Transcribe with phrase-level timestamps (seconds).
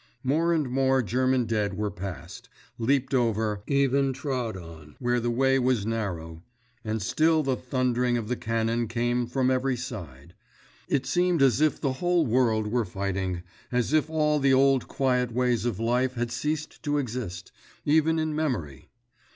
[0.23, 5.59] More and more German dead were passed, leaped over, even trod on where the way
[5.59, 6.41] was narrow,
[6.83, 10.33] and still the thundering of cannon came from every side.
[10.87, 15.65] It seemed as if the whole world were fighting—as if all the old quiet ways
[15.65, 17.51] of life had ceased to exist,
[17.85, 18.89] even in memory.